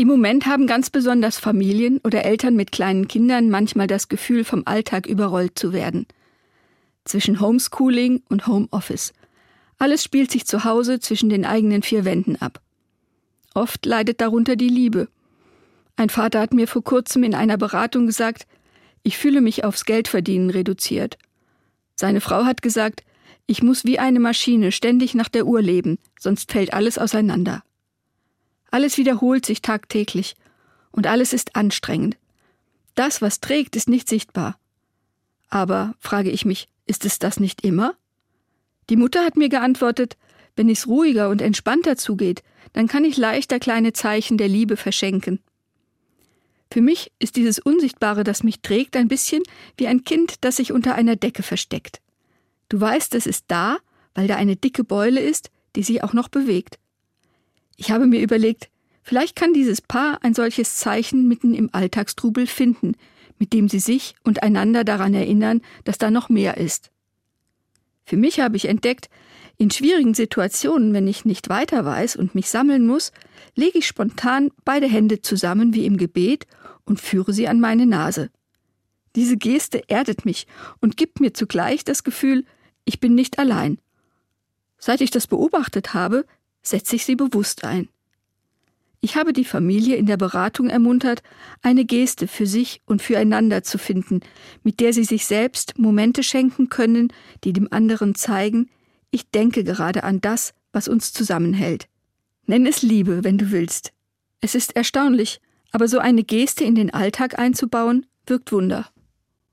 Im 0.00 0.08
Moment 0.08 0.46
haben 0.46 0.66
ganz 0.66 0.88
besonders 0.88 1.38
Familien 1.38 2.00
oder 2.02 2.24
Eltern 2.24 2.56
mit 2.56 2.72
kleinen 2.72 3.06
Kindern 3.06 3.50
manchmal 3.50 3.86
das 3.86 4.08
Gefühl, 4.08 4.44
vom 4.44 4.62
Alltag 4.64 5.06
überrollt 5.06 5.58
zu 5.58 5.74
werden. 5.74 6.06
Zwischen 7.04 7.38
Homeschooling 7.38 8.22
und 8.30 8.46
Homeoffice. 8.46 9.12
Alles 9.76 10.02
spielt 10.02 10.30
sich 10.30 10.46
zu 10.46 10.64
Hause 10.64 11.00
zwischen 11.00 11.28
den 11.28 11.44
eigenen 11.44 11.82
vier 11.82 12.06
Wänden 12.06 12.36
ab. 12.36 12.62
Oft 13.52 13.84
leidet 13.84 14.22
darunter 14.22 14.56
die 14.56 14.70
Liebe. 14.70 15.08
Ein 15.96 16.08
Vater 16.08 16.40
hat 16.40 16.54
mir 16.54 16.66
vor 16.66 16.82
kurzem 16.82 17.22
in 17.22 17.34
einer 17.34 17.58
Beratung 17.58 18.06
gesagt, 18.06 18.46
ich 19.02 19.18
fühle 19.18 19.42
mich 19.42 19.64
aufs 19.64 19.84
Geldverdienen 19.84 20.48
reduziert. 20.48 21.18
Seine 21.94 22.22
Frau 22.22 22.46
hat 22.46 22.62
gesagt, 22.62 23.02
ich 23.46 23.62
muss 23.62 23.84
wie 23.84 23.98
eine 23.98 24.18
Maschine 24.18 24.72
ständig 24.72 25.14
nach 25.14 25.28
der 25.28 25.44
Uhr 25.44 25.60
leben, 25.60 25.98
sonst 26.18 26.52
fällt 26.52 26.72
alles 26.72 26.96
auseinander. 26.96 27.62
Alles 28.70 28.96
wiederholt 28.96 29.46
sich 29.46 29.62
tagtäglich 29.62 30.36
und 30.92 31.06
alles 31.06 31.32
ist 31.32 31.56
anstrengend. 31.56 32.16
Das, 32.94 33.22
was 33.22 33.40
trägt, 33.40 33.76
ist 33.76 33.88
nicht 33.88 34.08
sichtbar. 34.08 34.58
Aber, 35.48 35.94
frage 35.98 36.30
ich 36.30 36.44
mich, 36.44 36.68
ist 36.86 37.04
es 37.04 37.18
das 37.18 37.40
nicht 37.40 37.64
immer? 37.64 37.94
Die 38.88 38.96
Mutter 38.96 39.24
hat 39.24 39.36
mir 39.36 39.48
geantwortet, 39.48 40.16
wenn 40.56 40.68
es 40.68 40.86
ruhiger 40.86 41.28
und 41.28 41.42
entspannter 41.42 41.96
zugeht, 41.96 42.42
dann 42.72 42.86
kann 42.86 43.04
ich 43.04 43.16
leichter 43.16 43.58
kleine 43.58 43.92
Zeichen 43.92 44.36
der 44.36 44.48
Liebe 44.48 44.76
verschenken. 44.76 45.40
Für 46.72 46.80
mich 46.80 47.10
ist 47.18 47.36
dieses 47.36 47.58
Unsichtbare, 47.58 48.22
das 48.22 48.44
mich 48.44 48.60
trägt, 48.60 48.96
ein 48.96 49.08
bisschen 49.08 49.42
wie 49.76 49.88
ein 49.88 50.04
Kind, 50.04 50.44
das 50.44 50.56
sich 50.56 50.72
unter 50.72 50.94
einer 50.94 51.16
Decke 51.16 51.42
versteckt. 51.42 52.00
Du 52.68 52.80
weißt, 52.80 53.14
es 53.16 53.26
ist 53.26 53.46
da, 53.48 53.78
weil 54.14 54.28
da 54.28 54.36
eine 54.36 54.56
dicke 54.56 54.84
Beule 54.84 55.20
ist, 55.20 55.50
die 55.74 55.82
sich 55.82 56.04
auch 56.04 56.12
noch 56.12 56.28
bewegt. 56.28 56.78
Ich 57.80 57.90
habe 57.90 58.06
mir 58.06 58.20
überlegt, 58.20 58.68
vielleicht 59.02 59.36
kann 59.36 59.54
dieses 59.54 59.80
Paar 59.80 60.18
ein 60.22 60.34
solches 60.34 60.76
Zeichen 60.76 61.26
mitten 61.26 61.54
im 61.54 61.70
Alltagstrubel 61.72 62.46
finden, 62.46 62.92
mit 63.38 63.54
dem 63.54 63.70
sie 63.70 63.78
sich 63.78 64.14
und 64.22 64.42
einander 64.42 64.84
daran 64.84 65.14
erinnern, 65.14 65.62
dass 65.84 65.96
da 65.96 66.10
noch 66.10 66.28
mehr 66.28 66.58
ist. 66.58 66.90
Für 68.04 68.18
mich 68.18 68.38
habe 68.38 68.58
ich 68.58 68.66
entdeckt, 68.66 69.08
in 69.56 69.70
schwierigen 69.70 70.12
Situationen, 70.12 70.92
wenn 70.92 71.08
ich 71.08 71.24
nicht 71.24 71.48
weiter 71.48 71.86
weiß 71.86 72.16
und 72.16 72.34
mich 72.34 72.50
sammeln 72.50 72.86
muss, 72.86 73.12
lege 73.56 73.78
ich 73.78 73.86
spontan 73.86 74.50
beide 74.66 74.86
Hände 74.86 75.22
zusammen 75.22 75.72
wie 75.72 75.86
im 75.86 75.96
Gebet 75.96 76.46
und 76.84 77.00
führe 77.00 77.32
sie 77.32 77.48
an 77.48 77.60
meine 77.60 77.86
Nase. 77.86 78.28
Diese 79.16 79.38
Geste 79.38 79.88
erdet 79.88 80.26
mich 80.26 80.46
und 80.82 80.98
gibt 80.98 81.18
mir 81.18 81.32
zugleich 81.32 81.82
das 81.82 82.04
Gefühl, 82.04 82.44
ich 82.84 83.00
bin 83.00 83.14
nicht 83.14 83.38
allein. 83.38 83.78
Seit 84.76 85.00
ich 85.00 85.10
das 85.10 85.26
beobachtet 85.26 85.94
habe, 85.94 86.26
setze 86.62 86.96
ich 86.96 87.04
sie 87.04 87.16
bewusst 87.16 87.64
ein. 87.64 87.88
Ich 89.02 89.16
habe 89.16 89.32
die 89.32 89.46
Familie 89.46 89.96
in 89.96 90.04
der 90.04 90.18
Beratung 90.18 90.68
ermuntert, 90.68 91.22
eine 91.62 91.86
Geste 91.86 92.28
für 92.28 92.46
sich 92.46 92.82
und 92.84 93.00
füreinander 93.00 93.62
zu 93.62 93.78
finden, 93.78 94.20
mit 94.62 94.78
der 94.78 94.92
sie 94.92 95.04
sich 95.04 95.24
selbst 95.24 95.78
Momente 95.78 96.22
schenken 96.22 96.68
können, 96.68 97.08
die 97.44 97.54
dem 97.54 97.72
anderen 97.72 98.14
zeigen, 98.14 98.68
ich 99.10 99.30
denke 99.30 99.64
gerade 99.64 100.04
an 100.04 100.20
das, 100.20 100.52
was 100.72 100.86
uns 100.86 101.12
zusammenhält. 101.12 101.88
Nenn 102.46 102.66
es 102.66 102.82
Liebe, 102.82 103.24
wenn 103.24 103.38
du 103.38 103.50
willst. 103.50 103.92
Es 104.40 104.54
ist 104.54 104.76
erstaunlich, 104.76 105.40
aber 105.72 105.88
so 105.88 105.98
eine 105.98 106.22
Geste 106.22 106.64
in 106.64 106.74
den 106.74 106.92
Alltag 106.92 107.38
einzubauen, 107.38 108.06
wirkt 108.26 108.52
Wunder. 108.52 108.90